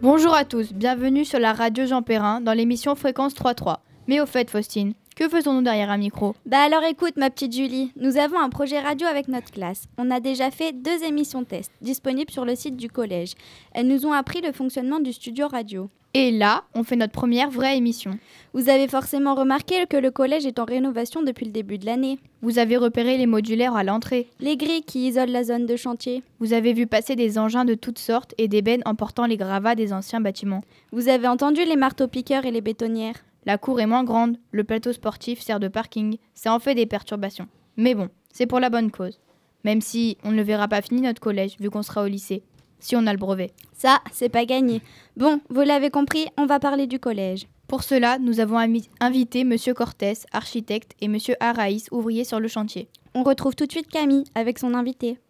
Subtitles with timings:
[0.00, 3.78] Bonjour à tous, bienvenue sur la radio Jean Perrin dans l'émission Fréquence 3.3.
[4.06, 6.36] Mais au fait, Faustine, que faisons-nous derrière un micro?
[6.44, 9.86] Bah alors écoute ma petite Julie, nous avons un projet radio avec notre classe.
[9.98, 13.32] On a déjà fait deux émissions test disponibles sur le site du collège.
[13.72, 15.88] Elles nous ont appris le fonctionnement du studio radio.
[16.12, 18.18] Et là, on fait notre première vraie émission.
[18.54, 22.18] Vous avez forcément remarqué que le collège est en rénovation depuis le début de l'année.
[22.40, 24.28] Vous avez repéré les modulaires à l'entrée.
[24.40, 26.22] Les grilles qui isolent la zone de chantier.
[26.40, 29.74] Vous avez vu passer des engins de toutes sortes et des bennes emportant les gravats
[29.74, 30.62] des anciens bâtiments.
[30.90, 33.22] Vous avez entendu les marteaux-piqueurs et les bétonnières.
[33.46, 36.84] La cour est moins grande, le plateau sportif sert de parking, ça en fait des
[36.84, 37.46] perturbations.
[37.76, 39.20] Mais bon, c'est pour la bonne cause.
[39.62, 42.42] Même si on ne le verra pas fini notre collège vu qu'on sera au lycée.
[42.80, 43.52] Si on a le brevet.
[43.72, 44.82] Ça, c'est pas gagné.
[45.16, 47.46] Bon, vous l'avez compris, on va parler du collège.
[47.68, 48.58] Pour cela, nous avons
[49.00, 52.88] invité Monsieur Cortès, architecte, et Monsieur Araïs, ouvrier sur le chantier.
[53.14, 55.20] On retrouve tout de suite Camille avec son invité.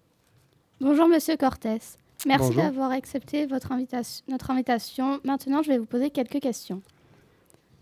[0.80, 1.98] Bonjour Monsieur Cortès.
[2.26, 5.20] Merci d'avoir accepté votre invitation, notre invitation.
[5.22, 6.80] Maintenant, je vais vous poser quelques questions.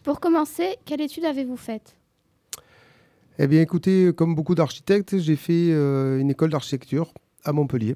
[0.04, 1.96] Pour commencer, quelle étude avez-vous faite?
[3.38, 7.94] Eh bien, écoutez, comme beaucoup d'architectes, j'ai fait euh, une école d'architecture à Montpellier.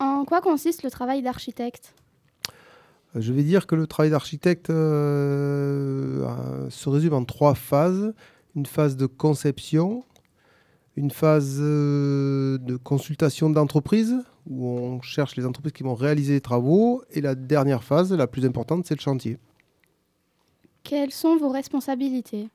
[0.00, 1.94] En quoi consiste le travail d'architecte?
[3.16, 8.12] Euh, Je vais dire que le travail d'architecte euh, euh, se résume en trois phases.
[8.54, 10.04] Une phase de conception,
[10.94, 14.14] une phase euh, de consultation d'entreprise,
[14.46, 18.26] où on cherche les entreprises qui vont réaliser les travaux, et la dernière phase, la
[18.26, 19.38] plus importante, c'est le chantier.
[20.82, 22.48] Quelles sont vos responsabilités?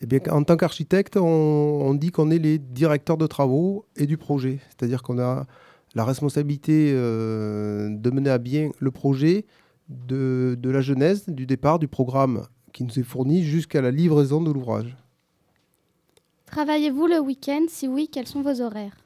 [0.00, 4.06] Eh bien, en tant qu'architecte, on, on dit qu'on est les directeurs de travaux et
[4.06, 4.60] du projet.
[4.68, 5.46] C'est-à-dire qu'on a
[5.94, 9.46] la responsabilité euh, de mener à bien le projet
[9.88, 14.42] de, de la genèse, du départ, du programme qui nous est fourni jusqu'à la livraison
[14.42, 14.96] de l'ouvrage.
[16.46, 17.64] Travaillez-vous le week-end?
[17.68, 18.96] Si oui, quels sont vos horaires?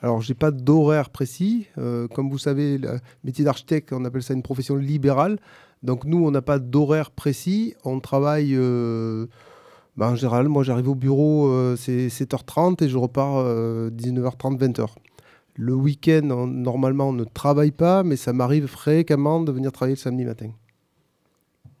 [0.00, 1.66] Alors, je n'ai pas d'horaire précis.
[1.78, 5.38] Euh, comme vous savez, le métier d'architecte, on appelle ça une profession libérale.
[5.86, 7.74] Donc, nous, on n'a pas d'horaire précis.
[7.84, 9.26] On travaille, euh,
[9.96, 14.58] ben, en général, moi, j'arrive au bureau, euh, c'est 7h30 et je repars euh, 19h30,
[14.58, 14.88] 20h.
[15.54, 19.94] Le week-end, on- normalement, on ne travaille pas, mais ça m'arrive fréquemment de venir travailler
[19.94, 20.50] le samedi matin.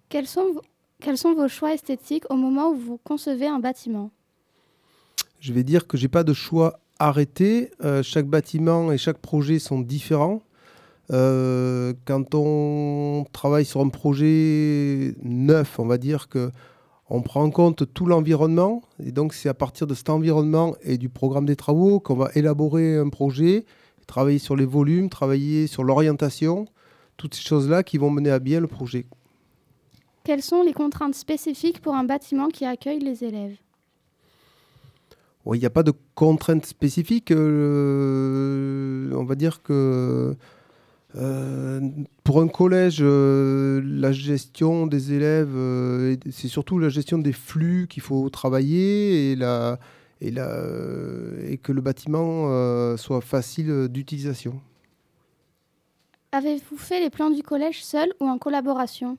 [0.08, 0.62] quels sont, vo-
[1.00, 4.10] quels sont vos choix esthétiques au moment où vous concevez un bâtiment?
[5.40, 7.70] Je vais dire que j'ai pas de choix arrêté.
[7.84, 10.42] Euh, chaque bâtiment et chaque projet sont différents.
[11.12, 16.50] Euh, quand on travaille sur un projet neuf, on va dire que
[17.08, 18.82] on prend en compte tout l'environnement.
[19.04, 22.30] Et donc, c'est à partir de cet environnement et du programme des travaux qu'on va
[22.34, 23.64] élaborer un projet,
[24.08, 26.66] travailler sur les volumes, travailler sur l'orientation,
[27.16, 29.06] toutes ces choses-là qui vont mener à bien le projet.
[30.24, 33.56] Quelles sont les contraintes spécifiques pour un bâtiment qui accueille les élèves?
[35.54, 37.30] Il n'y a pas de contraintes spécifiques.
[37.30, 40.34] euh, on va dire que
[41.14, 41.80] euh,
[42.24, 47.86] pour un collège, euh, la gestion des élèves, euh, c'est surtout la gestion des flux
[47.88, 49.78] qu'il faut travailler et, la,
[50.20, 50.60] et, la,
[51.46, 54.60] et que le bâtiment soit facile d'utilisation.
[56.32, 59.16] Avez-vous fait les plans du collège seul ou en collaboration?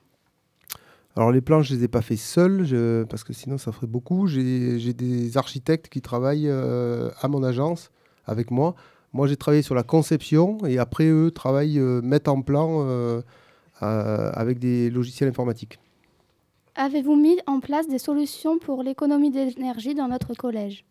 [1.16, 3.72] Alors les plans, je ne les ai pas faits seuls, je- parce que sinon ça
[3.72, 4.28] ferait beaucoup.
[4.28, 7.90] J'ai des architectes qui travaillent à mon agence
[8.24, 8.76] avec moi.
[9.12, 13.22] Moi, j'ai travaillé sur la conception et après, eux travaillent, euh, mettent en plan euh,
[13.82, 15.78] euh, avec des logiciels informatiques.
[16.74, 20.84] Avez-vous mis en place des solutions pour l'économie d'énergie dans notre collège?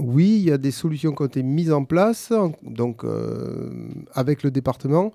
[0.00, 3.04] Oui, il y a des solutions qui ont été mises en place donc,
[4.12, 5.12] avec le département.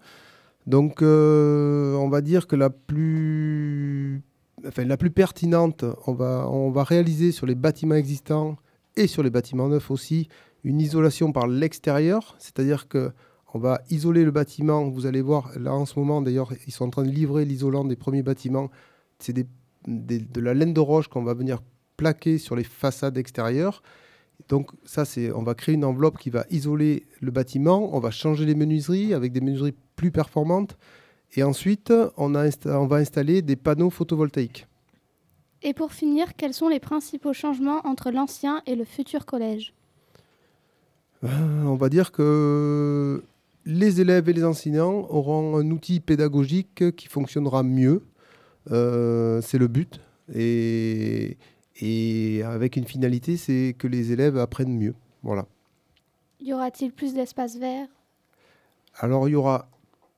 [0.66, 4.22] Donc, on va dire que la plus,
[4.66, 8.56] enfin, la plus pertinente, on va, on va réaliser sur les bâtiments existants
[8.96, 10.30] et sur les bâtiments neufs aussi
[10.64, 13.12] une isolation par l'extérieur, c'est-à-dire que
[13.54, 14.90] on va isoler le bâtiment.
[14.90, 17.86] Vous allez voir, là en ce moment d'ailleurs, ils sont en train de livrer l'isolant
[17.86, 18.72] des premiers bâtiments.
[19.20, 19.34] C'est
[19.88, 21.60] de la laine de roche qu'on va venir
[21.98, 23.84] plaquer sur les façades extérieures.
[24.50, 27.96] Donc ça, c'est, on va créer une enveloppe qui va isoler le bâtiment.
[27.96, 30.78] On va changer les menuiseries avec des menuiseries plus performantes.
[31.36, 34.68] Et ensuite, on, va installer des panneaux photovoltaïques.
[35.62, 39.74] Et pour finir, quels sont les principaux changements entre l'ancien et le futur collège?
[41.24, 43.24] On va dire que
[43.66, 48.04] les élèves et les enseignants auront un outil pédagogique qui fonctionnera mieux.
[48.72, 50.02] Euh, c'est le but.
[50.34, 51.38] Et,
[51.80, 54.96] et avec une finalité, c'est que les élèves apprennent mieux.
[55.22, 55.46] Voilà.
[56.42, 57.88] Y aura-t-il plus d'espace vert?
[59.00, 59.70] Alors, il y aura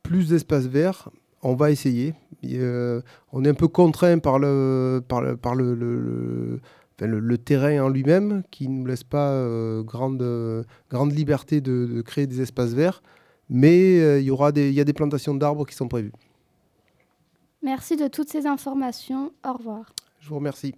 [0.01, 1.09] plus d'espace vert.
[1.43, 2.15] On va essayer.
[2.45, 6.59] Euh, on est un peu contraint par le, par le, par le, le- le-
[6.97, 11.11] enfin, le- le terrain en lui-même qui ne nous laisse pas euh, grande, euh, grande
[11.13, 13.01] liberté de, de créer des espaces verts.
[13.49, 16.11] Mais euh, il y aura des, il y a des plantations d'arbres qui sont prévues.
[17.61, 19.31] Merci de toutes ces informations.
[19.43, 19.91] Au revoir.
[20.19, 20.73] Je vous remercie.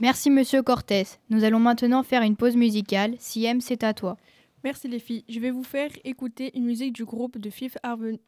[0.00, 1.04] Merci Monsieur Cortés.
[1.30, 3.14] Nous allons maintenant faire une pause musicale.
[3.18, 4.16] Siem, c'est à toi.
[4.64, 5.24] Merci les filles.
[5.28, 8.18] Je vais vous faire écouter une musique du groupe de Fifth, Harmon-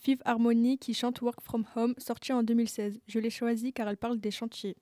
[0.00, 3.00] Fifth Harmony qui chante Work From Home, sortie en 2016.
[3.06, 4.76] Je l'ai choisie car elle parle des chantiers.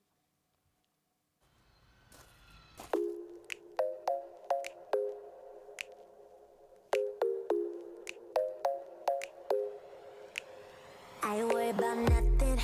[12.05, 12.61] Nothing.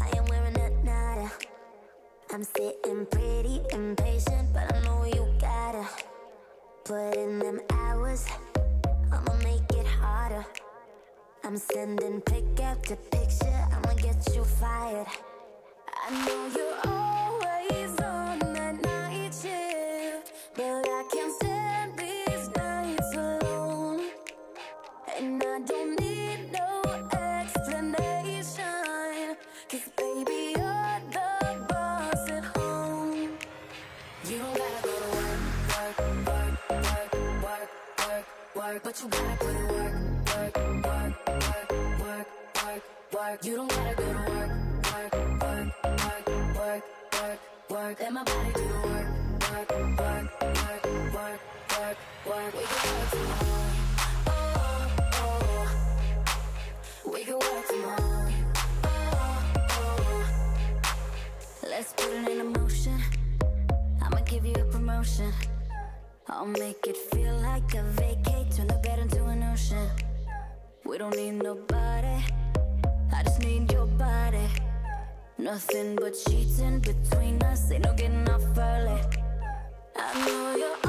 [0.00, 1.30] I am wearing a nada.
[2.32, 5.86] I'm sitting pretty impatient, but I know you gotta
[6.84, 8.26] put in them hours.
[9.12, 10.44] I'ma make it harder.
[11.44, 13.68] I'm sending pick after picture.
[13.72, 15.06] I'ma get you fired.
[16.06, 17.03] I know you're
[43.34, 43.44] work.
[43.44, 44.50] You don't gotta go to work,
[44.92, 46.26] work, work, work,
[46.56, 47.38] work, work,
[47.70, 48.00] work.
[48.00, 49.08] Let my body do the work,
[49.50, 50.84] work, work, work,
[51.14, 51.40] work,
[51.78, 51.96] work,
[52.26, 52.54] work.
[52.54, 53.70] We can work tomorrow.
[54.26, 58.30] Oh, oh we can work tomorrow.
[61.62, 63.00] Let's put it in motion.
[64.02, 65.32] I'ma give you a promotion.
[66.28, 69.88] I'll make it feel like a vacate, turn the bed into an ocean.
[70.84, 72.43] We don't need nobody.
[73.24, 74.48] Just need your body.
[75.38, 77.70] Nothing but sheets in between us.
[77.70, 79.00] Ain't no getting off early.
[79.96, 80.83] I know you're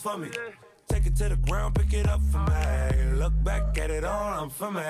[0.00, 0.28] for me.
[0.88, 3.12] Take it to the ground, pick it up for me.
[3.14, 4.82] Look back at it all, I'm for me.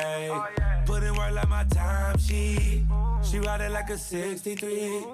[0.87, 2.85] Put in work like my time sheet.
[3.23, 5.05] She ride it like a 63.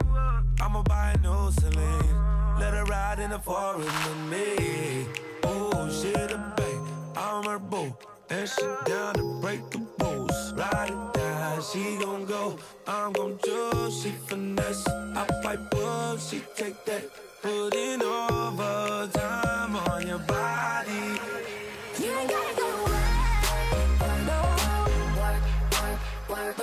[0.61, 2.59] I'ma buy a new Celine.
[2.59, 5.07] Let her ride in the forest with me.
[5.45, 7.95] Oh, she the babe, I'm her boo.
[8.31, 10.53] And she down to break the rules.
[10.55, 12.59] Ride it down, she gon' go.
[12.87, 14.87] I'm gon' choose, she finesse.
[14.89, 17.05] I pipe up, she take that.
[17.43, 18.88] Put in overtime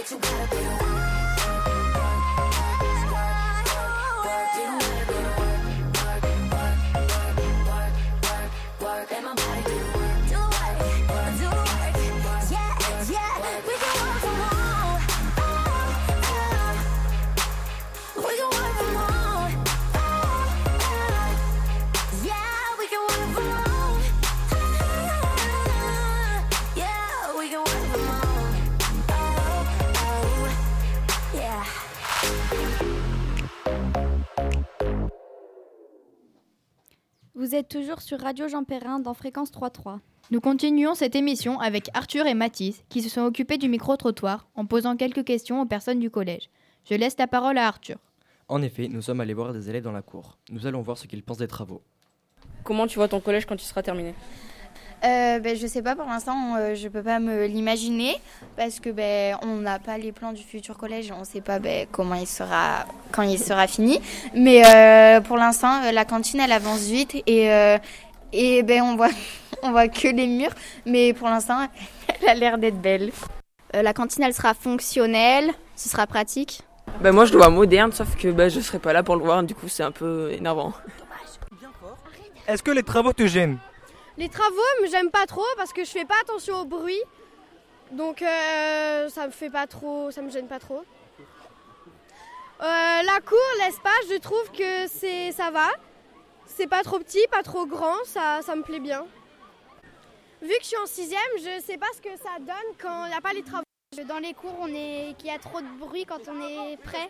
[0.07, 0.21] Let
[9.23, 10.04] my body
[37.45, 39.99] Vous êtes toujours sur Radio Jean Perrin dans Fréquence 3.3.
[40.31, 44.65] Nous continuons cette émission avec Arthur et Mathis qui se sont occupés du micro-trottoir en
[44.65, 46.49] posant quelques questions aux personnes du collège.
[46.89, 47.97] Je laisse la parole à Arthur.
[48.47, 50.39] En effet, nous sommes allés voir des élèves dans la cour.
[50.49, 51.83] Nous allons voir ce qu'ils pensent des travaux.
[52.63, 54.15] Comment tu vois ton collège quand il sera terminé?
[55.05, 58.15] Euh, ben, je sais pas pour l'instant, euh, je peux pas me l'imaginer
[58.57, 61.85] parce que ben on n'a pas les plans du futur collège, on sait pas ben,
[61.91, 64.01] comment il sera quand il sera fini.
[64.33, 67.77] Mais euh, pour l'instant, euh, la cantine elle avance vite et euh,
[68.33, 69.09] et ben on voit
[69.61, 70.53] on voit que les murs,
[70.87, 71.67] mais pour l'instant
[72.21, 73.11] elle a l'air d'être belle.
[73.75, 76.61] Euh, la cantine, elle sera fonctionnelle, ce sera pratique.
[77.01, 79.23] Bah moi je le vois moderne, sauf que bah, je serai pas là pour le
[79.23, 80.73] voir, du coup c'est un peu énervant.
[82.47, 83.59] Est-ce que les travaux te gênent?
[84.17, 87.01] Les travaux, j'aime pas trop parce que je fais pas attention au bruit.
[87.91, 90.83] Donc euh, ça me fait pas trop, ça me gêne pas trop.
[92.61, 95.67] Euh, la cour, l'espace, je trouve que c'est ça va.
[96.47, 99.05] C'est pas trop petit, pas trop grand, ça, ça me plaît bien.
[100.41, 103.09] Vu que je suis en sixième, je sais pas ce que ça donne quand il
[103.09, 103.63] n'y a pas les travaux.
[104.07, 107.09] Dans les cours, on est qu'il y a trop de bruit quand on est prêt,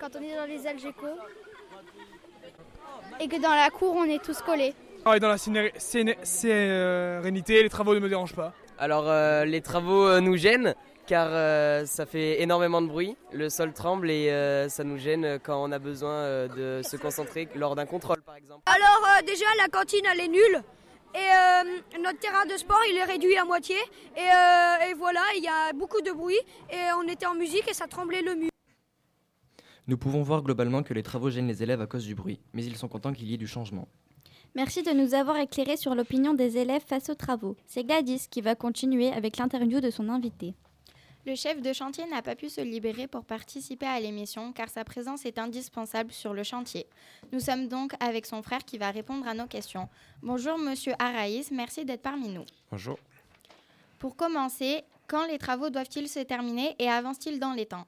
[0.00, 1.06] quand on est dans les algécos.
[3.20, 4.74] Et que dans la cour, on est tous collés.
[5.04, 5.72] Ah, et dans la séné-
[6.22, 8.52] sérénité, les travaux ne me dérangent pas.
[8.78, 10.74] Alors euh, les travaux euh, nous gênent
[11.06, 15.38] car euh, ça fait énormément de bruit, le sol tremble et euh, ça nous gêne
[15.42, 16.48] quand on a besoin euh,
[16.80, 18.62] de se concentrer lors d'un contrôle par exemple.
[18.66, 20.62] Alors euh, déjà la cantine elle est nulle
[21.14, 23.76] et euh, notre terrain de sport il est réduit à moitié
[24.16, 26.38] et, euh, et voilà il y a beaucoup de bruit
[26.70, 28.50] et on était en musique et ça tremblait le mur.
[29.88, 32.64] Nous pouvons voir globalement que les travaux gênent les élèves à cause du bruit, mais
[32.64, 33.88] ils sont contents qu'il y ait du changement.
[34.56, 37.56] Merci de nous avoir éclairé sur l'opinion des élèves face aux travaux.
[37.66, 40.54] C'est Gladys qui va continuer avec l'interview de son invité.
[41.24, 44.84] Le chef de chantier n'a pas pu se libérer pour participer à l'émission car sa
[44.84, 46.86] présence est indispensable sur le chantier.
[47.32, 49.88] Nous sommes donc avec son frère qui va répondre à nos questions.
[50.22, 52.44] Bonjour Monsieur Araïs, merci d'être parmi nous.
[52.72, 52.98] Bonjour.
[54.00, 57.86] Pour commencer, quand les travaux doivent-ils se terminer et avancent-ils dans les temps?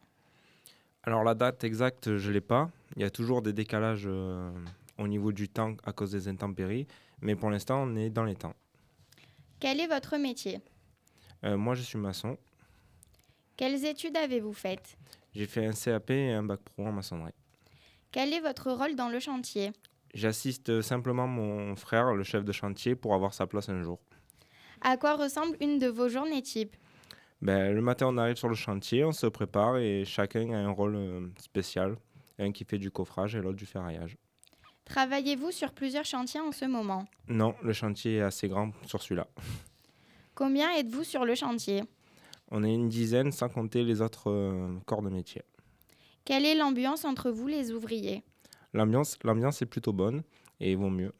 [1.02, 2.70] Alors la date exacte, je ne l'ai pas.
[2.94, 4.52] Il y a toujours des décalages euh,
[5.02, 6.86] au niveau du temps à cause des intempéries,
[7.20, 8.54] mais pour l'instant, on est dans les temps.
[9.60, 10.60] Quel est votre métier?
[11.44, 12.36] Euh, moi, je suis maçon.
[13.56, 14.96] Quelles études avez-vous faites?
[15.34, 17.34] J'ai fait un CAP et un bac pro en maçonnerie.
[18.10, 19.72] Quel est votre rôle dans le chantier?
[20.14, 23.98] J'assiste simplement mon frère, le chef de chantier, pour avoir sa place un jour.
[24.82, 26.76] À quoi ressemble une de vos journées type
[27.40, 30.70] Ben, le matin, on arrive sur le chantier, on se prépare et chacun a un
[30.70, 31.96] rôle euh, spécial.
[32.38, 34.16] Un qui fait du coffrage et l'autre du ferraillage.
[34.84, 37.06] Travaillez-vous sur plusieurs chantiers en ce moment?
[37.28, 39.26] Non, le chantier est assez grand sur celui-là.
[40.34, 41.82] Combien êtes-vous sur le chantier?
[42.50, 45.42] On est une dizaine sans compter les autres euh, corps de métier.
[46.24, 48.22] Quelle est l'ambiance entre vous les ouvriers?
[48.74, 50.22] L'ambiance, l'ambiance est plutôt bonne
[50.60, 51.12] et vaut mieux.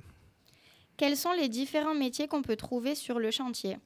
[0.97, 3.79] Quels sont les différents métiers qu'on peut trouver sur le chantier?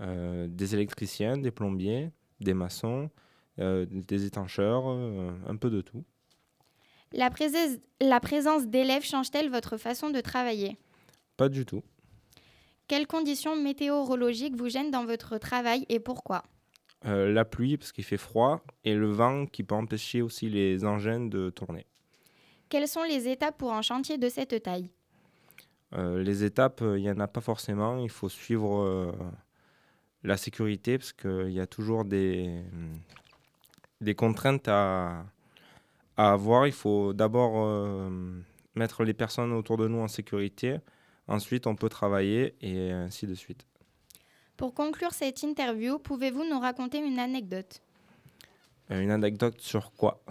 [0.00, 3.10] Euh, des électriciens, des plombiers, des maçons,
[3.58, 6.04] euh, des étancheurs, un peu de tout.
[7.14, 10.78] La, présence- la présence d'élèves change-t-elle votre façon de travailler?
[11.36, 11.82] Pas du tout.
[12.88, 16.42] Quelles conditions météorologiques vous gênent dans votre travail et pourquoi?
[17.04, 20.84] Euh, la pluie parce qu'il fait froid et le vent qui peut empêcher aussi les
[20.84, 21.86] engins de tourner.
[22.68, 24.88] Quelles sont les étapes pour un chantier de cette taille?
[25.94, 27.98] Euh, les étapes, euh, il n'y en a pas forcément.
[27.98, 29.12] Il faut suivre euh,
[30.22, 32.62] la sécurité parce qu'il y a toujours des,
[34.00, 35.26] des contraintes à,
[36.16, 36.66] à avoir.
[36.66, 38.10] Il faut d'abord euh,
[38.74, 40.78] mettre les personnes autour de nous en sécurité.
[41.28, 43.64] Ensuite, on peut travailler et ainsi de suite.
[44.56, 47.80] Pour conclure cette interview, pouvez-vous nous raconter une anecdote?
[48.90, 50.22] Euh, une anecdote sur quoi?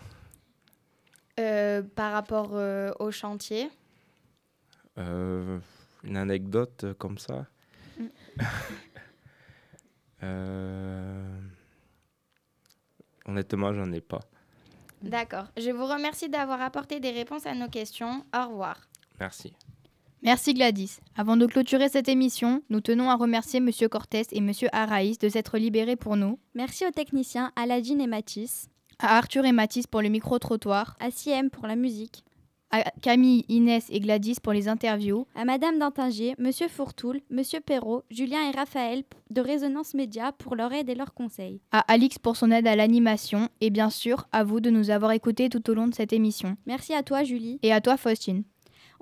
[1.40, 2.52] Euh, par rapport
[3.00, 3.70] au chantier
[4.98, 7.48] Une anecdote comme ça?
[7.98, 8.06] Mm.
[13.26, 14.20] Honnêtement, j'en ai pas.
[15.02, 15.46] D'accord.
[15.58, 18.24] Je vous remercie d'avoir apporté des réponses à nos questions.
[18.36, 18.78] Au revoir.
[19.20, 19.54] Merci.
[20.24, 21.00] Merci Gladys.
[21.16, 25.30] Avant de clôturer cette émission, nous tenons à remercier Monsieur Cortés et Monsieur Araïs de
[25.30, 26.38] s'être libérés pour nous.
[26.54, 28.70] Merci aux techniciens Aladine et Mathis.
[29.00, 30.96] À Arthur et Mathis pour le micro-trottoir.
[31.00, 32.24] À Siem pour la musique.
[32.72, 35.28] À Camille, Inès et Gladys pour les interviews.
[35.36, 40.72] À Madame Dantinger, Monsieur Fourtoul, Monsieur Perrault, Julien et Raphaël de Résonance Média pour leur
[40.72, 41.62] aide et leurs conseils.
[41.72, 43.50] À Alix pour son aide à l'animation.
[43.60, 46.58] Et bien sûr, à vous de nous avoir écoutés tout au long de cette émission.
[46.66, 47.60] Merci à toi Julie.
[47.64, 48.44] Et à toi Faustine.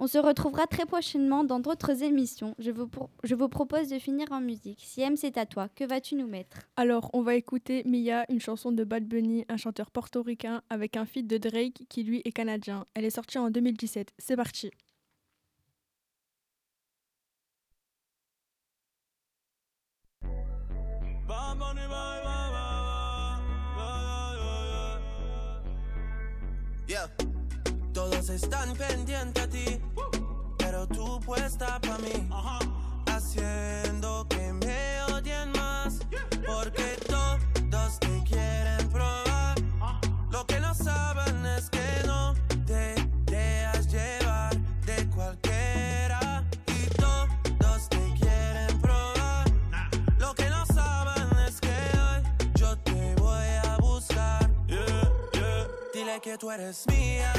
[0.01, 2.55] On se retrouvera très prochainement dans d'autres émissions.
[2.57, 4.79] Je vous, pro- je vous propose de finir en musique.
[4.81, 5.67] Siem, c'est à toi.
[5.75, 6.69] Que vas-tu nous mettre?
[6.77, 11.05] Alors, on va écouter Mia, une chanson de Bad Bunny, un chanteur portoricain, avec un
[11.05, 12.85] feat de Drake qui lui est canadien.
[12.93, 14.13] Elle est sortie en 2017.
[14.17, 14.71] C'est parti.
[26.87, 27.07] Yeah.
[27.93, 29.81] Todos están pendientes a ti,
[30.57, 32.29] pero tú puesta pa' mí.
[33.07, 35.99] Haciendo que me odien más,
[36.45, 39.55] porque todos te quieren probar.
[40.31, 42.33] Lo que no saben es que no
[42.65, 44.55] te dejas llevar
[44.85, 46.43] de cualquiera.
[46.67, 49.45] Y todos te quieren probar.
[50.17, 54.49] Lo que no saben es que hoy yo te voy a buscar.
[55.93, 57.33] Dile que tú eres mía,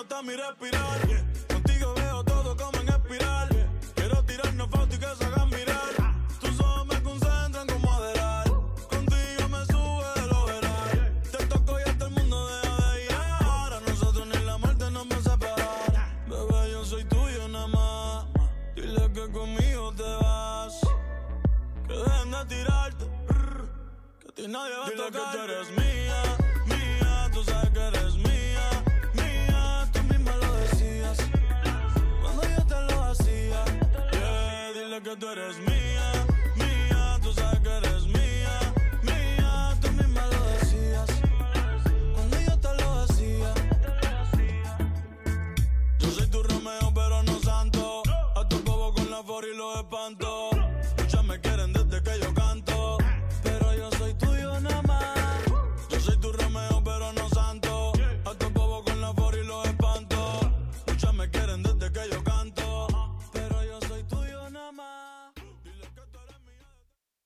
[0.00, 1.19] extraño está mi respirar.